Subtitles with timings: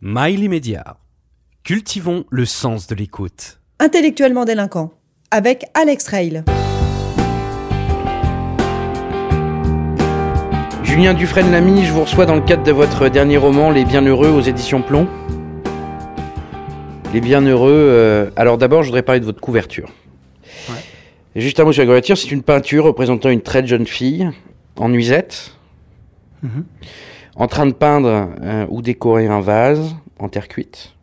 [0.00, 0.96] Mail Média.
[1.64, 3.58] Cultivons le sens de l'écoute.
[3.80, 4.92] Intellectuellement délinquant,
[5.32, 6.44] avec Alex Rail.
[10.84, 14.40] Julien Dufresne-Lamy, je vous reçois dans le cadre de votre dernier roman Les Bienheureux aux
[14.40, 15.08] éditions Plomb.
[17.12, 19.90] Les Bienheureux, euh, alors d'abord je voudrais parler de votre couverture.
[21.34, 24.30] Et juste un mot sur la couverture, c'est une peinture représentant une très jeune fille
[24.76, 25.54] en nuisette,
[26.42, 26.64] Mhm.
[27.38, 30.94] En train de peindre euh, ou décorer un vase en terre cuite.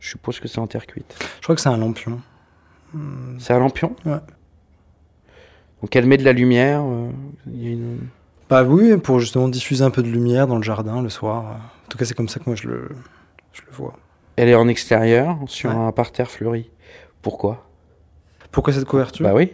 [0.00, 1.16] Je suppose que c'est en terre cuite.
[1.38, 2.20] Je crois que c'est un lampion.
[3.38, 3.94] C'est un lampion?
[4.04, 4.18] Ouais.
[5.82, 6.82] Donc elle met de la lumière.
[6.82, 7.10] euh,
[7.46, 8.08] il y a une-
[8.50, 11.44] Bah oui, pour justement diffuser un peu de lumière dans le jardin le soir.
[11.84, 12.88] En tout cas, c'est comme ça que moi je le,
[13.52, 13.94] je le vois.
[14.36, 15.76] Elle est en extérieur, sur Ouais.
[15.76, 16.70] un parterre fleuri.
[17.22, 17.66] Pourquoi?
[18.52, 19.24] Pourquoi cette couverture?
[19.26, 19.52] Bah oui.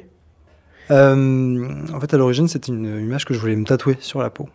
[0.90, 4.30] Euh, En fait, à l'origine, c'est une image que je voulais me tatouer sur la
[4.30, 4.48] peau.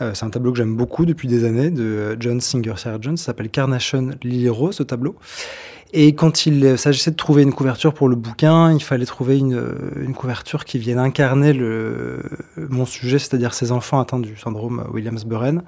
[0.00, 3.16] Euh, c'est un tableau que j'aime beaucoup depuis des années de John Singer Sargent.
[3.16, 5.16] Ça s'appelle Carnation Lily Rose, ce tableau.
[5.92, 9.72] Et quand il s'agissait de trouver une couverture pour le bouquin, il fallait trouver une,
[9.96, 11.52] une couverture qui vienne incarner
[12.56, 15.62] mon sujet, c'est-à-dire ces enfants atteints du syndrome Williams-Burren.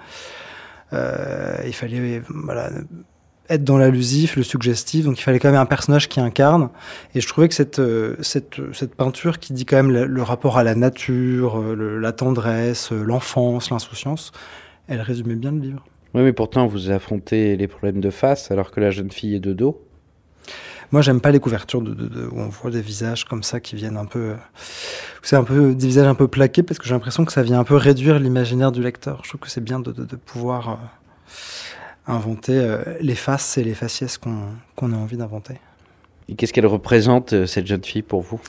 [0.92, 2.70] Euh, il fallait voilà,
[3.50, 6.68] être dans l'allusif, le suggestif, donc il fallait quand même un personnage qui incarne.
[7.14, 10.22] Et je trouvais que cette, euh, cette, cette peinture qui dit quand même le, le
[10.22, 14.32] rapport à la nature, euh, le- la tendresse, euh, l'enfance, l'insouciance,
[14.86, 15.84] elle résumait bien le livre.
[16.14, 19.40] Oui, mais pourtant vous affrontez les problèmes de face alors que la jeune fille est
[19.40, 19.82] de dos.
[20.90, 23.60] Moi, j'aime pas les couvertures de, de- de- où on voit des visages comme ça
[23.60, 24.18] qui viennent un peu.
[24.30, 24.34] euh,
[25.22, 27.60] C'est un peu des visages un peu plaqués parce que j'ai l'impression que ça vient
[27.60, 29.20] un peu réduire l'imaginaire du lecteur.
[29.22, 30.74] Je trouve que c'est bien de, pouvoir euh,
[32.08, 35.54] inventer euh, les faces et les faciès qu'on a envie d'inventer.
[36.28, 38.40] Et qu'est-ce qu'elle représente, euh, cette jeune fille, pour vous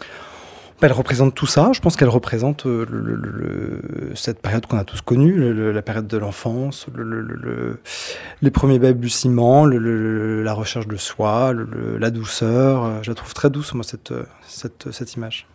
[0.81, 1.71] Bah, Elle représente tout ça.
[1.73, 5.81] Je pense qu'elle représente euh, le- le- le- cette période qu'on a tous connue, la
[5.81, 7.79] période de l'enfance, le- le- le- le-
[8.41, 11.53] les premiers balbutiements, la recherche de soi,
[11.99, 12.83] la douceur.
[12.85, 15.47] Euh, Je la trouve très douce, moi, cette, euh, cette, cette image.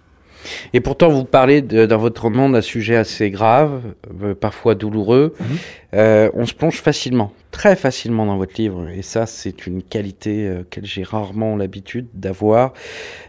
[0.74, 3.80] Et pourtant, vous parlez de- dans votre roman d'un sujet assez grave,
[4.22, 5.32] euh, parfois douloureux.
[5.40, 5.46] Mhm.
[5.94, 8.88] Euh, on se plonge facilement, très facilement dans votre livre.
[8.88, 12.72] Et ça, c'est une qualité euh, que j'ai rarement l'habitude d'avoir.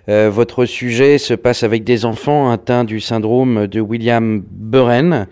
[0.09, 5.27] Euh, votre sujet se passe avec des enfants atteints du syndrome de William Burren.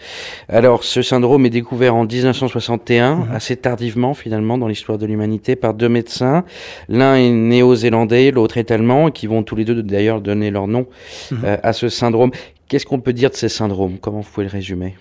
[0.47, 3.31] Alors, ce syndrome est découvert en 1961, Mhm.
[3.33, 6.43] assez tardivement finalement dans l'histoire de l'humanité, par deux médecins.
[6.88, 10.85] L'un est néo-zélandais, l'autre est allemand, qui vont tous les deux d'ailleurs donner leur nom
[11.31, 11.38] Mhm.
[11.45, 12.29] euh, à ce syndrome.
[12.67, 13.97] Qu'est-ce qu'on peut dire de ces syndromes?
[13.99, 14.95] Comment vous pouvez le résumer?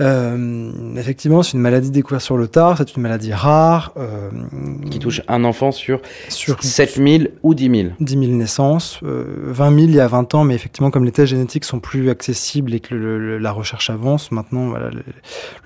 [0.00, 3.92] Euh, effectivement, c'est une maladie découverte sur le tard, c'est une maladie rare.
[3.96, 4.30] euh,
[4.90, 9.70] Qui touche un enfant sur sur 7000 ou 10 000 10 000 naissances, euh, 20
[9.74, 12.72] 000 il y a 20 ans, mais effectivement, comme les tests génétiques sont plus accessibles
[12.74, 15.02] et que le- le- la recherche avance, maintenant, voilà, le,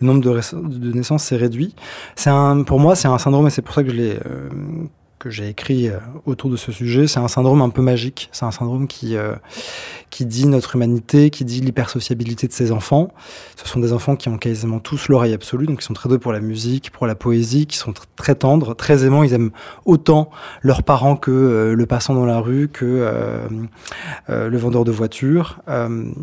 [0.01, 1.75] le nombre de, de naissances s'est réduit.
[2.17, 4.49] C'est un, pour moi, c'est un syndrome, et c'est pour ça que je l'ai, euh,
[5.23, 7.07] que j'ai écrit euh, autour de ce sujet.
[7.07, 8.29] C'est un syndrome un peu magique.
[8.33, 9.35] C'est un syndrome qui, euh,
[10.11, 13.13] qui dit notre humanité, qui dit l'hypersociabilité de ces enfants.
[13.55, 16.19] Ce sont des enfants qui ont quasiment tous l'oreille absolue, donc ils sont très doués
[16.19, 19.23] pour la musique, pour la poésie, qui sont tr- très tendres, très aimants.
[19.23, 19.53] Ils aiment
[19.85, 20.29] autant
[20.63, 23.47] leurs parents que euh, le passant dans la rue, que euh,
[24.29, 25.61] euh, le vendeur de voitures.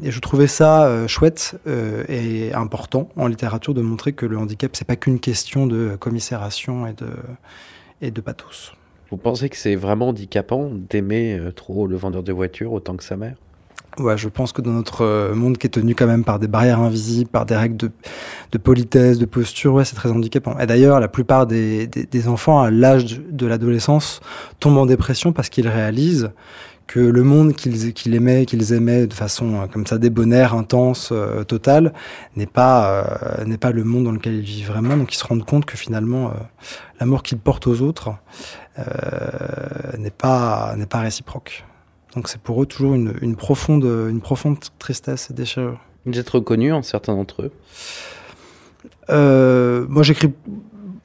[0.03, 4.85] Et je trouvais ça chouette et important en littérature de montrer que le handicap, c'est
[4.85, 7.07] pas qu'une question de commisération et de,
[8.01, 8.73] et de pathos.
[9.11, 13.03] Vous pensez que c'est vraiment handicapant d'aimer euh, trop le vendeur de voitures autant que
[13.03, 13.35] sa mère?
[13.97, 16.47] Ouais, je pense que dans notre euh, monde qui est tenu quand même par des
[16.47, 20.57] barrières invisibles, par des règles de, politesse, de posture, ouais, c'est très handicapant.
[20.59, 21.89] Et d'ailleurs, la plupart des,
[22.27, 24.21] enfants à l'âge de, l'adolescence
[24.59, 26.31] tombent en dépression parce qu'ils réalisent
[26.89, 31.43] que le monde qu'ils aimaient, qu'ils aimaient de façon euh, comme ça débonnaire, intense, euh,
[31.43, 31.93] totale,
[32.35, 33.05] n'est pas
[33.61, 34.97] pas le monde dans lequel ils vivent vraiment.
[34.97, 36.33] Donc ils se rendent compte que finalement euh,
[36.99, 38.09] l'amour qu'ils portent aux autres
[39.97, 41.65] n'est pas n'est pas réciproque.
[42.15, 45.79] Donc c'est pour eux toujours une, une profonde une profonde tristesse et déchirure.
[46.05, 47.51] Vous êtes reconnu en certains d'entre eux?
[49.09, 50.33] Euh, moi j'écris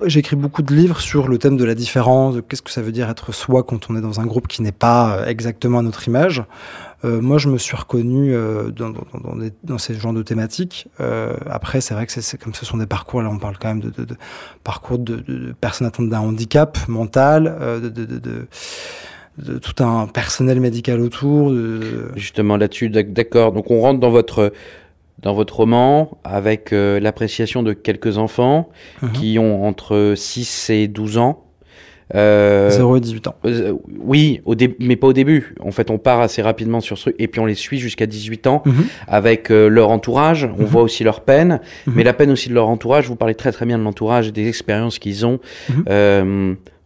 [0.06, 2.92] J'écris beaucoup de livres sur le thème de la différence, de qu'est-ce que ça veut
[2.92, 5.82] dire être soi quand on est dans un groupe qui n'est pas euh, exactement à
[5.82, 6.42] notre image.
[7.04, 9.02] Euh, moi, je me suis reconnu euh, dans, dans,
[9.62, 10.88] dans, ces genres de thématiques.
[11.46, 13.92] Après, c'est vrai que comme ce sont des parcours, là on parle quand même de,
[14.62, 21.52] parcours de, de, personnes atteintes d'un handicap mental, de, tout un personnel médical autour.
[22.16, 23.52] Justement là-dessus, d'accord.
[23.52, 24.52] Donc on rentre dans votre
[25.24, 28.68] dans votre roman avec euh, l'appréciation de quelques enfants
[29.02, 29.12] Mhm.
[29.12, 31.40] qui ont entre 6 et 12 ans.
[32.14, 33.34] Euh, 0 et 18 ans.
[33.46, 35.54] euh, oui, au mais pas au début.
[35.60, 38.04] En fait, on part assez rapidement sur ce truc et puis on les suit jusqu'à
[38.04, 38.84] 18 ans Mhm.
[39.08, 40.44] avec euh, leur entourage.
[40.58, 40.66] On Mhm.
[40.66, 43.08] voit aussi leur peine, mais la peine aussi de leur entourage.
[43.08, 45.40] Vous parlez très très bien de l'entourage et des expériences qu'ils ont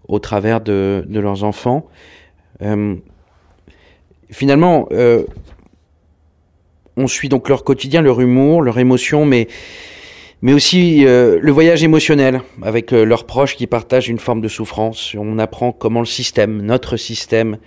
[0.06, 1.87] au travers de, de leurs enfants.
[4.31, 4.88] Finalement,
[6.99, 9.47] on suit donc leur quotidien, leur humour, leur émotion, mais
[10.43, 15.15] aussi euh, le voyage émotionnel avec euh, leurs proches qui partagent une forme de souffrance.
[15.17, 17.59] On apprend comment le système, notre système,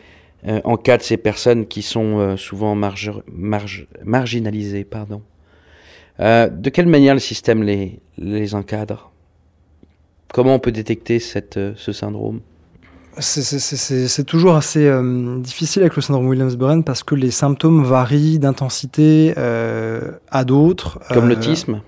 [0.47, 4.85] euh, encadre ces personnes qui sont souvent marginalisées.
[6.19, 9.11] De quelle manière le système les, encadre?
[10.33, 12.41] Comment on peut détecter ce syndrome?
[13.17, 19.33] C'est- toujours assez euh, difficile avec le syndrome Williams-Burren parce que les symptômes varient d'intensité
[19.37, 20.99] euh, à d'autres.
[21.13, 21.81] Comme Euh, l'autisme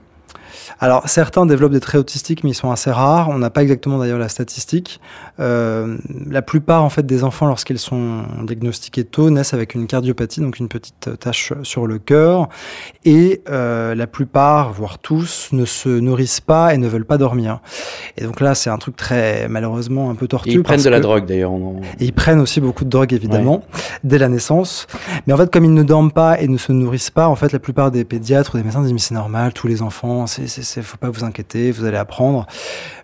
[0.84, 3.30] Alors, certains développent des traits autistiques, mais ils sont assez rares.
[3.30, 5.00] On n'a pas exactement d'ailleurs la statistique.
[5.40, 5.96] Euh,
[6.30, 10.60] la plupart, en fait, des enfants, lorsqu'ils sont diagnostiqués tôt, naissent avec une cardiopathie, donc
[10.60, 12.50] une petite tache sur le cœur.
[13.06, 17.62] Et euh, la plupart, voire tous, ne se nourrissent pas et ne veulent pas dormir.
[18.18, 20.52] Et donc là, c'est un truc très, malheureusement, un peu Et tortueux.
[20.52, 21.54] Ils prennent de la drogue d'ailleurs.
[21.54, 23.64] on en- et ils prennent aussi beaucoup de drogue, évidemment,
[24.04, 24.88] dès la naissance.
[25.28, 27.54] Mais en fait, comme ils ne dorment pas et ne se nourrissent pas, en fait,
[27.54, 30.73] la plupart des pédiatres ou des médecins disent, mais c'est normal, tous les enfants, c'est,
[30.74, 32.46] c'est, faut pas vous inquiéter, vous allez apprendre.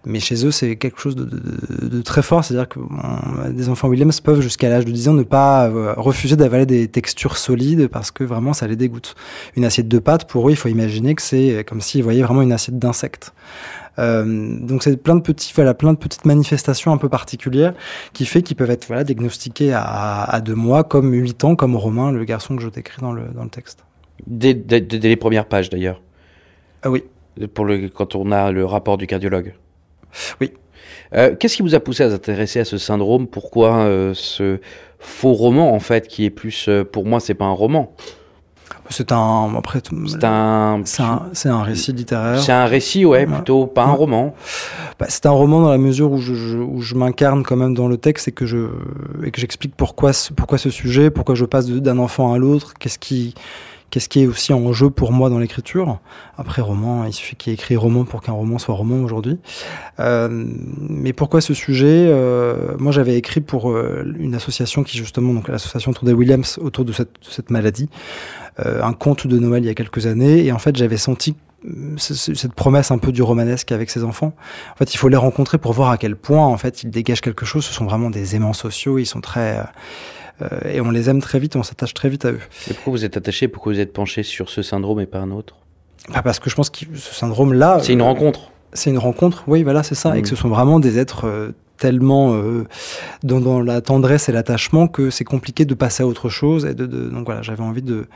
[0.05, 2.43] Mais chez eux, c'est quelque chose de, de- de très fort.
[2.43, 2.79] C'est-à-dire que
[3.51, 6.87] des enfants Williams peuvent, jusqu'à l'âge de 10 ans, ne pas euh, refuser d'avaler des
[6.87, 9.15] textures solides parce que vraiment, ça les dégoûte.
[9.55, 12.41] Une assiette de pâtes, pour eux, il faut imaginer que c'est comme s'ils voyaient vraiment
[12.41, 13.33] une assiette d'insectes.
[13.97, 17.73] Euh, donc c'est plein de petits, voilà, plein de petites manifestations un peu particulières
[18.13, 21.75] qui fait qu'ils peuvent être voilà, diagnostiqués à, à deux mois, comme 8 ans, comme
[21.75, 23.83] Romain, le garçon que je décris dans le, dans le texte.
[24.25, 26.01] Dès, dès- dès les premières pages d'ailleurs.
[26.81, 27.03] Ah oui.
[27.47, 29.53] Pour le, quand on a le rapport du cardiologue.
[30.41, 30.51] Oui.
[31.15, 33.27] Euh, Qu'est-ce qui vous a poussé à vous intéresser à ce syndrome?
[33.27, 34.59] Pourquoi euh, ce
[34.99, 37.93] faux roman en fait, qui est plus, euh, pour moi, c'est pas un roman?
[38.91, 42.39] C'est un, après, tout- C'est un, c'est un, c'est un récit littéraire.
[42.41, 43.25] c'est un récit, ouais, Ouais.
[43.35, 44.33] plutôt pas un roman.
[44.99, 47.75] Bah, c'est un roman dans la mesure où je, je- où je m'incarne quand même
[47.75, 48.67] dans le texte et que je
[49.23, 52.73] et que j'explique pourquoi ce, pourquoi ce sujet, pourquoi je passe d'un enfant à l'autre,
[52.79, 53.35] qu'est-ce qui
[53.89, 55.99] qu'est-ce qui est aussi en jeu pour moi dans l'écriture.
[56.37, 59.37] Après roman, il suffit qu'il y ait écrit roman pour qu'un roman soit roman aujourd'hui.
[59.99, 60.29] Euh,
[60.79, 62.05] mais pourquoi ce sujet?
[62.09, 66.85] Euh, Moi, j'avais écrit pour euh, une association qui justement donc l'association des Williams autour
[66.85, 67.89] de cette, de cette maladie,
[68.65, 71.35] euh, un conte de Noël il y a quelques années et en fait j'avais senti
[71.65, 74.33] euh, ce- ce- cette promesse un peu du romanesque avec ses enfants.
[74.73, 77.21] En fait, il faut les rencontrer pour voir à quel point, en fait, ils dégagent
[77.21, 77.65] quelque chose.
[77.65, 78.97] Ce sont vraiment des aimants sociaux.
[78.97, 79.61] Ils sont très
[80.69, 81.55] et on les aime très vite.
[81.55, 82.39] On s'attache très vite à eux.
[82.69, 85.31] Et pourquoi vous êtes attaché Pourquoi vous êtes penché sur ce syndrome et pas un
[85.31, 85.55] autre?
[86.13, 88.51] Pas parce que je pense que ce syndrome-là, C'est une euh, rencontre.
[88.73, 89.43] c'est une rencontre.
[89.47, 90.15] Oui, voilà, c'est ça.
[90.15, 90.21] Et Mm.
[90.23, 92.65] que ce sont vraiment des êtres euh, tellement euh,
[93.23, 96.65] dans, dans la tendresse et l'attachement que c'est compliqué de passer à autre chose.
[96.65, 98.07] Et de, de- donc voilà, j'avais envie de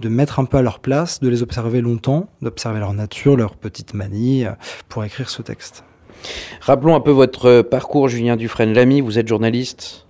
[0.00, 3.54] de mettre un peu à leur place, de les observer longtemps, d'observer leur nature, leurs
[3.54, 4.50] petites manies, euh,
[4.88, 5.84] pour écrire ce texte.
[6.60, 9.00] Rappelons un peu votre euh, parcours, Julien Dufresne-Lamy.
[9.02, 10.04] Vous êtes journaliste,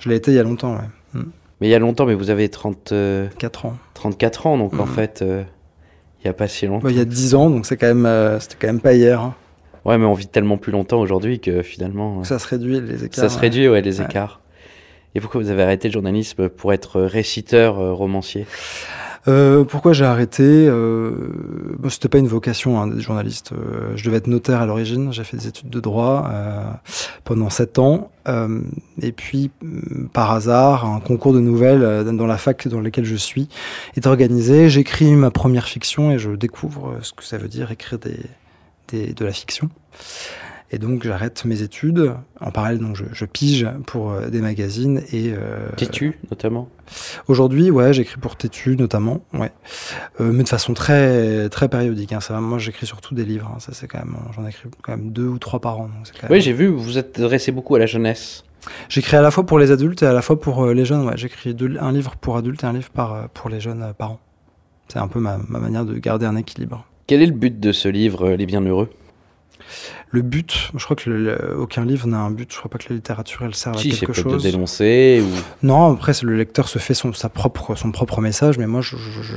[0.00, 0.80] Je l'ai été il y a longtemps, ouais.
[1.14, 1.22] Mm.
[1.60, 3.76] mais il y a longtemps, mais vous avez 30, euh, 4 ans.
[3.94, 4.92] 34 ans, donc en Mhm.
[4.92, 5.42] fait, euh,
[6.20, 6.84] il n'y a pas si longtemps.
[6.84, 8.94] Bah, il y a 10 ans, donc c'est quand même, euh, c'était quand même pas
[8.94, 9.20] hier.
[9.20, 9.34] hein.
[9.84, 13.20] Ouais, mais on vit tellement plus longtemps aujourd'hui que finalement, Ça se réduit les écarts.
[13.24, 14.06] ça se réduit, ouais, les Ouais.
[14.06, 14.40] écarts.
[15.14, 18.46] Et pourquoi vous avez arrêté le journalisme pour être réciteur, romancier?
[19.28, 21.10] Euh, pourquoi j'ai arrêté euh,
[21.78, 23.52] bon, C'était pas une vocation hein, d'être journaliste.
[23.52, 25.12] Euh, je devais être notaire à l'origine.
[25.12, 26.62] J'ai fait des études de droit euh,
[27.24, 28.10] pendant sept ans.
[28.28, 28.60] Euh,
[29.02, 33.16] et puis, mm, par hasard, un concours de nouvelles dans la fac dans laquelle je
[33.16, 33.48] suis
[33.96, 34.70] est organisé.
[34.70, 38.20] J'écris ma première fiction et je découvre ce que ça veut dire écrire des,
[38.88, 39.68] des- de la fiction.
[40.72, 42.12] Et donc j'arrête mes études.
[42.40, 46.68] En parallèle, donc je, je pige pour euh, des magazines et euh, Tétu, notamment
[47.28, 49.50] Aujourd'hui, ouais, j'écris pour Tétu notamment, ouais,
[50.20, 52.12] Euh, mais de façon très très périodique.
[52.12, 52.20] Hein.
[52.20, 53.50] Ça, moi, j'écris surtout des livres.
[53.54, 53.58] hein.
[53.60, 55.84] Ça, c'est quand même, j'en écris quand même deux ou trois par an.
[55.84, 58.44] donc c'est quand même- Oui, j'ai vu, vous vous êtes adressé beaucoup à la jeunesse.
[58.88, 61.04] J'écris à la fois pour les adultes et à la fois pour euh, les jeunes.
[61.06, 64.20] Ouais, j'écris un livre pour adultes et un livre par, pour les jeunes par an.
[64.88, 66.84] C'est un peu ma, ma manière de garder un équilibre.
[67.06, 68.88] Quel est le but de ce livre, Les Bienheureux?
[70.10, 72.52] Le but, je crois que le- le- aucun livre n'a un but.
[72.52, 74.42] Je crois pas que la littérature elle Si, à quelque peut-être de chose.
[74.42, 75.66] dénoncer ou...
[75.66, 78.96] Non, après, le lecteur se fait son, sa propre, son propre message, mais moi, je
[78.96, 79.34] je,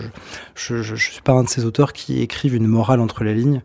[0.55, 3.61] je, je, suis pas un de ces auteurs qui écrivent une morale entre les lignes.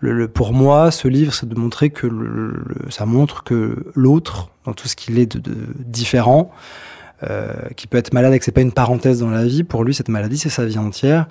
[0.00, 3.86] Le, le- pour moi, ce livre, c'est de montrer que le- le- ça montre que
[3.94, 6.50] l'autre, dans tout ce qu'il est de, de différent,
[7.76, 9.94] qui peut être malade et que c'est pas une parenthèse dans la vie, pour lui,
[9.94, 11.26] cette maladie, c'est sa vie entière.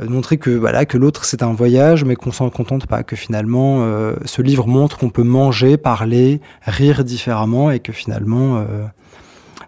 [0.00, 3.16] Euh, montrer que voilà que l'autre, c'est un voyage, mais qu'on s'en contente pas, que
[3.16, 8.84] finalement, euh, ce livre montre qu'on peut manger, parler, rire différemment, et que finalement, euh,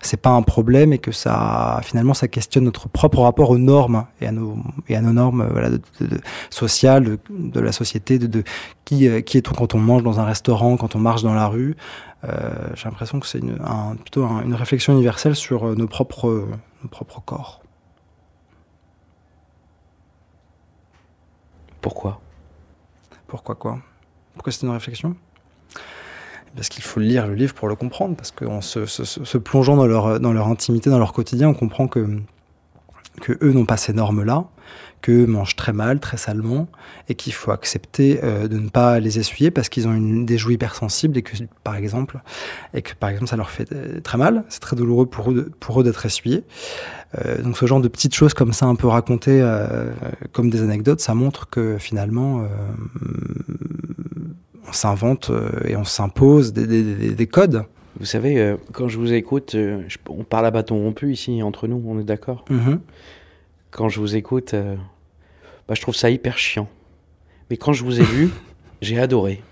[0.03, 4.07] c'est pas un problème, et que ça, finalement, ça questionne notre propre rapport aux normes
[4.21, 4.57] et à nos
[4.89, 8.43] et à nos normes, euh, voilà, de, de- de- sociales, de, la société, de,
[8.85, 11.47] qui euh, qui est-on quand on mange dans un restaurant, quand on marche dans la
[11.49, 11.77] rue.
[12.25, 16.47] Euh, J'ai l'impression que c'est une, un- plutôt un- une réflexion universelle sur nos propres,
[16.83, 17.61] nos propres corps.
[21.81, 22.21] Pourquoi?
[23.27, 23.79] Pourquoi quoi?
[24.35, 25.17] Pourquoi c'est une réflexion?
[26.57, 30.49] Parce qu'il faut lire le livre pour le comprendre, parce qu'en se, plongeant dans leur,
[30.49, 32.01] intimité, dans leur quotidien, on comprend que,
[33.29, 34.47] eux n'ont pas ces normes-là,
[35.03, 36.69] qu'eux mangent très mal, très salement,
[37.09, 40.53] et qu'il faut accepter euh, de ne pas les essuyer parce qu'ils ont des joues
[40.53, 41.33] hypersensibles et que,
[41.63, 42.21] par exemple,
[42.75, 45.85] et que par exemple ça leur fait euh, très mal, c'est très douloureux pour eux,
[45.85, 46.45] d'être essuyés.
[47.25, 49.43] Euh, donc ce genre de petites choses comme ça, un peu racontées
[50.33, 52.47] comme des anecdotes, ça montre que finalement,
[54.69, 57.65] on s'invente euh, et on s'impose des, des- des- des codes.
[57.99, 61.43] Vous savez, euh, quand je vous écoute, euh, je- on parle à bâton rompu ici
[61.43, 62.45] entre nous, on est d'accord?
[62.51, 62.81] Mhm.
[63.71, 64.77] Quand je vous écoute, euh,
[65.69, 66.69] bah, je trouve ça hyper chiant.
[67.51, 68.31] Mais quand je vous ai vu,
[68.83, 69.43] j'ai adoré.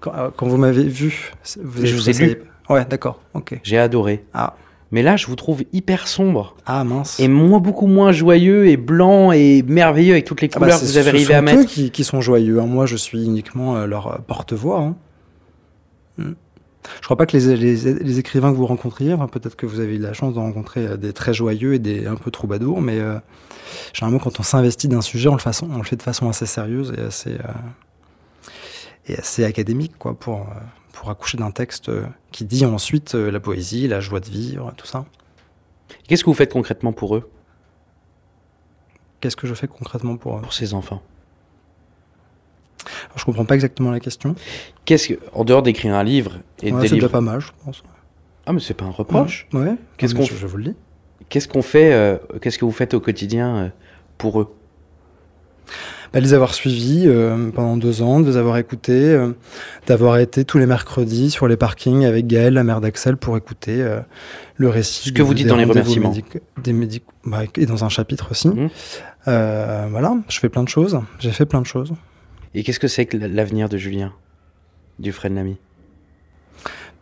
[0.00, 2.42] Quand, quand vous m'avez vu, vous Je avez vous ai lu.
[2.70, 3.60] Ouais, d'accord, ok.
[3.62, 4.24] J'ai adoré.
[4.32, 4.54] Ah.
[4.94, 6.54] Mais là, je vous trouve hyper sombre.
[6.66, 7.18] Ah mince.
[7.18, 10.80] Et moi, beaucoup moins joyeux et blanc et merveilleux avec toutes les Ah bah, couleurs
[10.80, 11.62] que vous avez arrivé à mettre.
[11.62, 12.60] eux qui, qui sont joyeux.
[12.60, 12.66] hein.
[12.66, 14.78] Moi, je suis uniquement euh, leur euh, porte-voix.
[14.80, 14.94] hein.
[16.18, 16.32] Mm.
[17.00, 19.80] Je crois pas que les, les- les écrivains que vous rencontriez, enfin, peut-être que vous
[19.80, 22.80] avez eu la chance de rencontrer euh, des très joyeux et des un peu troubadours,
[22.80, 23.18] mais euh,
[23.94, 26.46] généralement, quand on s'investit d'un sujet, on le, façon, on le fait de façon assez
[26.46, 28.48] sérieuse et assez, euh,
[29.08, 30.46] et assez académique, quoi, pour,
[30.94, 34.72] pour accoucher d'un texte euh, qui dit ensuite euh, la poésie, la joie de vivre,
[34.76, 35.04] tout ça.
[36.08, 37.30] Qu'est-ce que vous faites concrètement pour eux,
[39.20, 41.02] Qu'est-ce que je fais concrètement pour eux pour ces enfants?
[43.06, 44.34] Alors, Je comprends pas exactement la question.
[44.84, 47.82] Qu'est-ce que, en dehors d'écrire un livre et Ouais, c'est déjà pas mal, je pense.
[48.46, 49.48] ah mais c'est pas un reproche.
[49.54, 49.76] Ouais.
[49.96, 50.74] Qu'est-ce qu'on je, je vous le dis.
[51.30, 53.68] Qu'est-ce qu'on fait euh, Qu'est-ce que vous faites au quotidien euh,
[54.18, 54.54] pour eux?
[56.12, 59.32] Bah, les avoir suivis euh, pendant deux ans, de les avoir écoutés, euh,
[59.86, 63.82] d'avoir été tous les mercredis sur les parkings avec Gaëlle, la mère d'Axel, pour écouter
[63.82, 64.00] euh,
[64.56, 65.08] le récit.
[65.08, 66.10] Ce que vous dites dans les remerciements.
[66.10, 68.48] médic- des médic- bah, et dans un chapitre aussi.
[68.48, 68.68] Mhm.
[69.26, 71.00] Voilà, je fais plein de choses.
[71.18, 71.92] J'ai fait plein de choses.
[72.54, 74.12] Et qu'est-ce que c'est que l'avenir de Julien
[75.00, 75.56] Dufresne Lamy?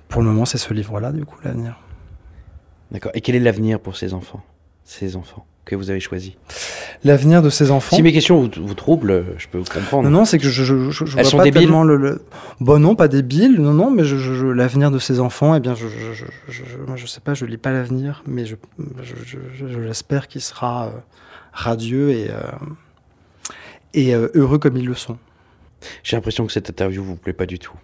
[0.09, 1.79] Pour le moment, c'est ce livre-là, du coup, l'avenir.
[2.91, 3.13] D'accord.
[3.15, 4.43] Et quel est l'avenir pour ces enfants
[4.85, 5.45] Ces enfants?
[5.65, 6.33] Que vous avez choisis
[7.05, 7.97] L'avenir de ces enfants.
[7.97, 10.09] Si mes questions vous, vous troublent, je peux vous comprendre.
[10.09, 11.97] Non, non, c'est que je, je, je, je Elles vois sont pas débiles tellement le,
[11.97, 12.23] le-
[12.61, 15.87] Bon, non, pas débile, non, non, mais je, l'avenir de ces enfants, eh bien, je,
[16.87, 18.57] moi, je sais pas, je lis pas l'avenir, mais je,
[19.79, 20.91] l'espère qu'il sera euh,
[21.53, 22.35] radieux et, euh,
[23.95, 25.19] et euh, heureux comme ils le sont.
[26.05, 27.75] J'ai l'impression que cette interview vous plaît pas du tout.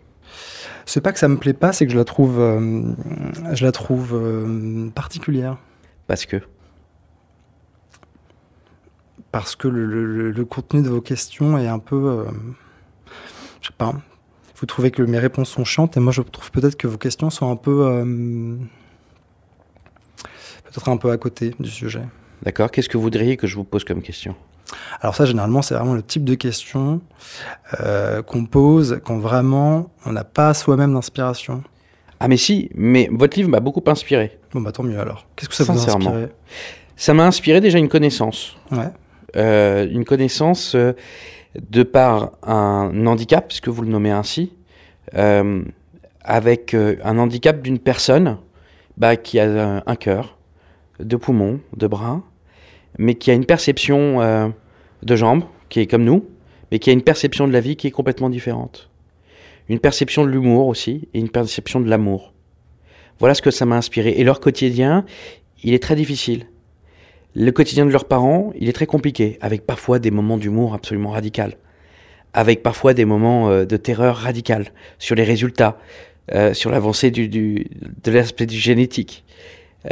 [0.86, 2.82] C'est pas que ça me plaît pas, c'est que je la trouve, euh,
[3.52, 5.56] je la trouve euh, particulière.
[6.06, 6.36] Parce que
[9.32, 11.96] parce que le, le- le contenu de vos questions est un peu.
[11.96, 12.24] euh,
[13.60, 13.92] je sais pas.
[14.56, 17.30] Vous trouvez que mes réponses sont chiantes et moi je trouve peut-être que vos questions
[17.30, 17.86] sont un peu.
[17.86, 18.56] euh,
[20.64, 22.02] peut-être un peu à côté du sujet.
[22.42, 22.70] D'accord.
[22.70, 24.34] Qu'est-ce que vous voudriez que je vous pose comme question?
[25.00, 27.00] Alors, ça, généralement, c'est vraiment le type de question
[27.80, 31.62] euh, qu'on pose quand vraiment on n'a pas soi-même d'inspiration.
[32.20, 34.38] Ah mais si, mais votre livre m'a beaucoup inspiré.
[34.52, 35.26] Bon, bah tant mieux alors.
[35.36, 36.28] Qu'est-ce que ça vous a inspiré?
[36.96, 38.56] Ça m'a inspiré déjà une connaissance.
[38.72, 38.90] Ouais.
[39.36, 40.92] Euh, une connaissance euh,
[41.70, 44.52] de par un handicap, puisque vous le nommez ainsi,
[45.14, 45.62] euh,
[46.22, 48.38] avec un handicap d'une personne
[48.96, 50.36] bah, qui a un cœur,
[51.00, 52.22] deux poumons, deux bras,
[52.98, 54.52] mais qui a une perception
[55.02, 56.26] de jambes, qui est comme nous,
[56.70, 58.90] mais qui a une perception de la vie qui est complètement différente.
[59.70, 62.34] Une perception de l'humour aussi, et une perception de l'amour.
[63.18, 64.10] Voilà ce que ça m'a inspiré.
[64.10, 65.06] Et leur quotidien,
[65.64, 66.46] il est très difficile.
[67.34, 71.10] Le quotidien de leurs parents, il est très compliqué, avec parfois des moments d'humour absolument
[71.10, 71.56] radical,
[72.32, 75.78] avec parfois des moments euh, de terreur radicale sur les résultats,
[76.34, 79.24] euh, sur l'avancée de l'aspect du génétique.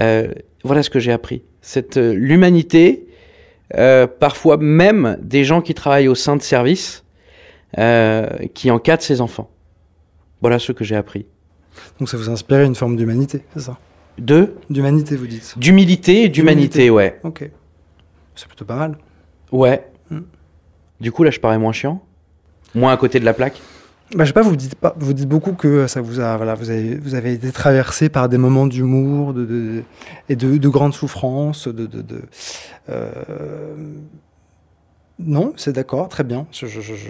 [0.00, 0.32] Euh,
[0.64, 1.42] voilà ce que j'ai appris.
[1.60, 3.06] Cette l'humanité,
[4.20, 7.04] parfois même des gens qui travaillent au sein de services,
[8.54, 9.50] qui encadrent ces enfants.
[10.40, 11.26] Voilà ce que j'ai appris.
[11.98, 13.78] Donc, ça vous a inspiré une forme d'humanité, c'est ça?
[14.18, 17.20] De D'humanité, vous dites d'humilité et d'humanité, ouais.
[17.22, 17.50] Ok.
[18.34, 18.98] C'est plutôt pas mal.
[19.52, 19.86] Ouais.
[20.10, 20.20] Hmm.
[21.00, 22.02] Du coup, là, je parais moins chiant?
[22.74, 23.60] Moins à côté de la plaque?
[24.14, 26.54] Bah, je sais pas, vous dites pas, vous dites beaucoup que ça vous a, voilà,
[26.54, 29.82] vous avez, vous avez été traversé par des moments d'humour, de, de,
[30.28, 32.22] et de, de grandes souffrances, de, de, de
[32.88, 33.74] euh,
[35.18, 37.08] non, c'est d'accord, très bien, je, je, je, je-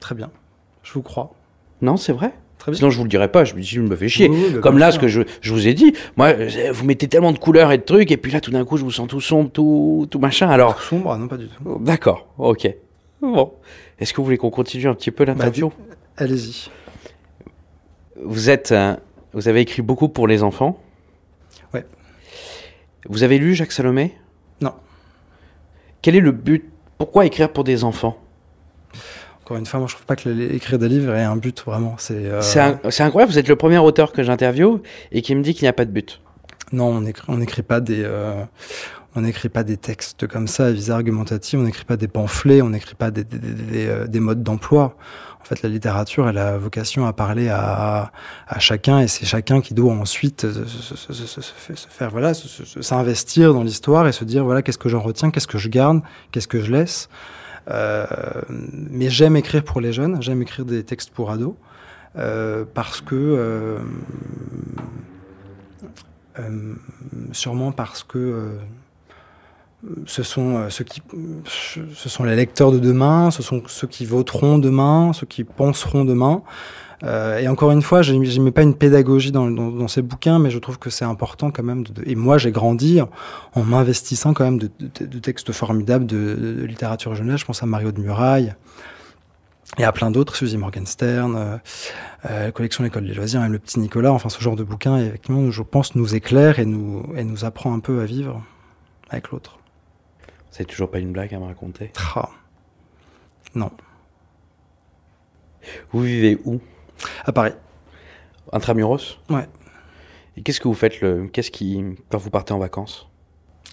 [0.00, 0.30] très bien,
[0.82, 1.34] je vous crois,
[1.82, 2.32] Non, c'est vrai.
[2.58, 2.78] Très bien.
[2.78, 3.44] Sinon, je vous le dirais pas.
[3.44, 4.28] Je me dis, je me fais chier.
[4.28, 6.32] Oui, oui, bah, Comme là, ce que je, je vous ai dit, moi,
[6.72, 8.84] vous mettez tellement de couleurs et de trucs, et puis là, tout d'un coup, je
[8.84, 10.48] vous sens tout sombre, tout, tout machin.
[10.48, 11.78] Alors, sombre, non pas du tout.
[11.80, 12.68] d'accord, ok.
[13.20, 13.52] Bon.
[13.98, 15.72] Est-ce que vous voulez qu'on continue un petit peu l'interview
[16.16, 16.70] Allez-y.
[18.22, 18.96] Vous êtes, euh,
[19.32, 20.80] vous avez écrit beaucoup pour les enfants.
[21.74, 21.84] Ouais.
[23.08, 24.14] Vous avez lu Jacques Salomé?
[24.60, 24.72] Non.
[26.02, 26.68] Quel est le but?
[26.96, 28.18] Pourquoi écrire pour des enfants?
[29.48, 31.94] Encore une fois, moi je trouve pas que écrire des livres ait un but vraiment.
[31.96, 32.26] C'est.
[32.26, 32.42] euh,
[32.90, 33.32] C'est incroyable.
[33.32, 35.86] Vous êtes le premier auteur que j'interviewe et qui me dit qu'il n'y a pas
[35.86, 36.20] de but.
[36.70, 38.42] Non, on écrit, on n'écrit pas des, euh,
[39.16, 41.58] on n'écrit pas des textes comme ça à visée argumentative.
[41.58, 42.60] On n'écrit pas des pamphlets.
[42.60, 44.96] On n'écrit pas des, des, des- des, euh, des modes d'emploi.
[45.40, 48.12] En fait, la littérature, elle a vocation à parler à,
[48.48, 50.60] à chacun, et c'est chacun qui doit ensuite se,
[51.88, 55.56] faire, voilà, s'investir dans l'histoire et se dire, voilà, qu'est-ce que j'en retiens, qu'est-ce que
[55.56, 56.02] je garde,
[56.32, 57.08] qu'est-ce que je laisse.
[57.70, 58.06] Euh,
[58.48, 60.20] mais j'aime écrire pour les jeunes.
[60.22, 61.54] J'aime écrire des textes pour ados
[62.16, 63.14] euh, parce que.
[66.38, 66.74] euh,
[67.32, 68.58] sûrement parce que
[70.06, 71.02] ce sont ceux qui,
[71.44, 76.04] ce sont les lecteurs de demain, ce sont ceux qui voteront demain, ceux qui penseront
[76.04, 76.42] demain.
[77.04, 80.38] Euh, et encore une fois, je mets pas une pédagogie dans, dans, dans ces bouquins,
[80.40, 81.84] mais je trouve que c'est important quand même.
[81.84, 83.08] De, et moi, j'ai grandi en,
[83.54, 87.40] en m'investissant quand même de, de- de textes formidables de, littérature jeunesse.
[87.40, 88.54] Je pense à Mario de Muraille
[89.78, 91.56] et à plein d'autres, Suzy Morgenstern, euh,
[92.28, 94.12] euh, collection L'école des loisirs, même le petit Nicolas.
[94.12, 97.72] Enfin, ce genre de bouquins, effectivement, je pense, nous éclaire et nous, et nous apprend
[97.74, 98.42] un peu à vivre
[99.10, 99.58] avec l'autre.
[100.50, 101.92] C'est toujours pas une blague à me raconter?
[102.16, 102.28] Ah.
[103.54, 103.70] Non.
[105.92, 106.60] Vous vivez où?
[107.28, 107.52] À Paris.
[108.52, 109.46] Intramuros Ouais.
[110.38, 113.06] Et qu'est-ce que vous faites le Qu'est-ce qui quand vous partez en vacances?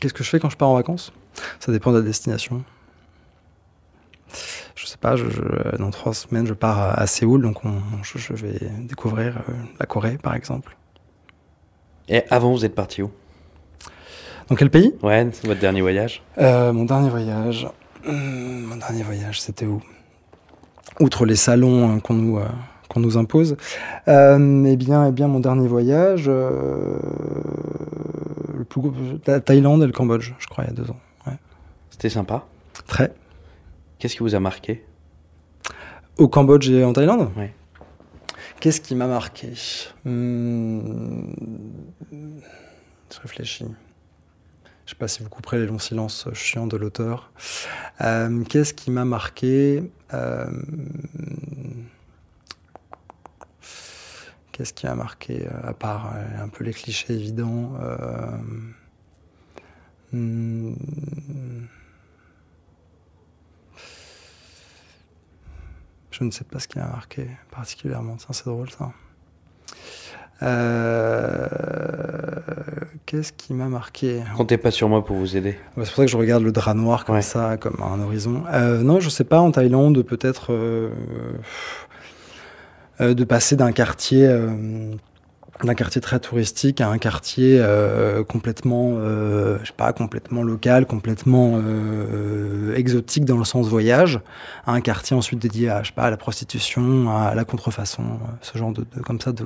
[0.01, 1.13] Qu'est-ce que je fais quand je pars en vacances?
[1.62, 2.65] Ça dépend de la destination.
[4.75, 8.17] Je sais pas, je, je- dans trois semaines, je pars à, Séoul, donc on, je,
[8.17, 10.75] je vais découvrir euh, la Corée, par exemple.
[12.09, 13.12] Et avant, vous êtes parti où?
[14.50, 14.93] Dans quel pays?
[15.01, 16.24] Ouais, c'est votre dernier voyage.
[16.39, 17.69] Euh, Mon dernier voyage.
[18.05, 19.81] Hum, mon dernier voyage, c'était où?
[21.00, 22.45] Outre les salons hein, qu'on nous, euh,
[22.89, 23.58] qu'on nous impose.
[24.08, 26.98] Euh, eh bien, eh bien, mon dernier voyage, euh,
[28.58, 28.94] le plus gros,
[29.26, 31.00] la Thaïlande et le Cambodge, je crois, il y a deux ans.
[31.28, 31.34] Ouais.
[31.89, 32.45] C'était sympa.
[32.88, 33.13] Très.
[34.00, 34.86] Qu'est-ce qui vous a marqué?
[36.17, 37.30] Au Cambodge et en Thaïlande?
[37.38, 37.54] Ouais.
[38.60, 39.54] Qu'est-ce qui m'a marqué?
[40.06, 40.80] Hmm,
[42.12, 43.65] Je réfléchis.
[44.86, 47.32] Je sais pas si vous couperez les longs silences chiants de l'auteur.
[48.02, 49.84] Euh, Qu'est-ce qui m'a marqué?
[50.13, 50.45] Euh,
[54.56, 58.38] Qu'est-ce qui m'a marqué, euh, à part euh, un peu les clichés évidents euh,
[60.13, 60.74] hmm,
[66.12, 68.15] Je ne sais pas ce qui m'a marqué particulièrement.
[68.15, 68.94] Tiens, c'est drôle ça.
[70.41, 71.50] Euh,
[73.06, 74.24] Qu'est-ce qui m'a marqué?
[74.38, 75.58] Comptez pas sur moi pour vous aider.
[75.76, 77.22] Bah, C'est pour ça que je regarde le drap noir comme Ouais.
[77.22, 78.44] ça, comme un horizon.
[78.54, 80.91] Euh, non, je sais pas, en Thaïlande, peut-être euh,
[82.99, 84.49] de passer d'un quartier, euh,
[85.63, 90.86] d'un quartier très touristique à un quartier euh, complètement, euh, je sais pas, complètement local,
[90.86, 94.19] complètement euh, exotique dans le sens voyage,
[94.65, 98.03] à un quartier ensuite dédié à, je sais pas, à la prostitution, à la contrefaçon,
[98.03, 99.45] euh, ce genre de, de- comme ça de.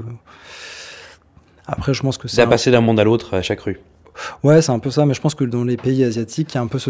[1.67, 3.79] Après, je pense que c'est un- passé d'un monde à l'autre à chaque rue.
[4.43, 6.57] Ouais, c'est un peu ça, mais je pense que dans les pays asiatiques, il y
[6.57, 6.89] a un peu ce,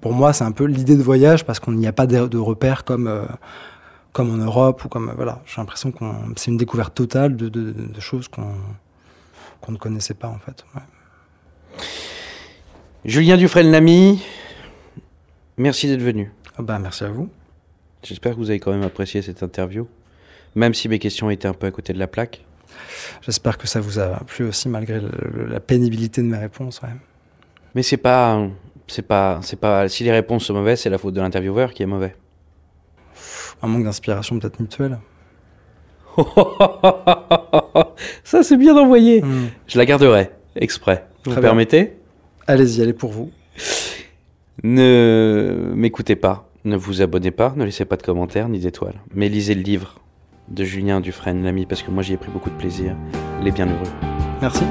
[0.00, 2.84] pour moi, c'est un peu l'idée de voyage parce qu'on n'y a pas de, repères
[2.84, 3.24] comme, euh,
[4.12, 7.48] comme en Europe ou comme, euh, voilà, j'ai l'impression qu'on, c'est une découverte totale de,
[7.48, 8.54] de, de choses qu'on,
[9.60, 10.64] qu'on ne connaissait pas en fait.
[10.74, 11.82] ouais.
[13.04, 14.22] Julien Dufresne-Lamy,
[15.56, 16.30] merci d'être venu.
[16.58, 17.30] Ah bah, merci à vous.
[18.02, 19.86] J'espère que vous avez quand même apprécié cette interview,
[20.54, 22.44] même si mes questions étaient un peu à côté de la plaque.
[23.22, 26.80] J'espère que ça vous a plu aussi malgré le- le- la pénibilité de mes réponses.
[26.82, 26.88] Ouais.
[27.74, 28.46] Mais c'est pas,
[28.86, 29.88] c'est pas, c'est pas.
[29.88, 32.14] Si les réponses sont mauvaises, c'est la faute de l'intervieweur qui est mauvais.
[33.62, 34.98] Un manque d'inspiration peut-être mutuelle.
[38.24, 39.22] Ça c'est bien envoyé.
[39.22, 39.48] Hmm.
[39.66, 41.06] Je la garderai exprès.
[41.24, 41.96] Vous permettez?
[42.46, 43.30] Allez-y, allez pour vous.
[44.62, 49.28] Ne m'écoutez pas, ne vous abonnez pas, ne laissez pas de commentaires ni d'étoiles, mais
[49.28, 50.00] lisez le livre
[50.48, 52.96] de Julien Dufresne, l'ami, parce que moi j'y ai pris beaucoup de plaisir.
[53.42, 53.88] Les Bienheureux.
[54.42, 54.64] Merci.